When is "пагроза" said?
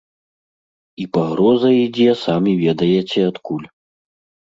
1.17-1.69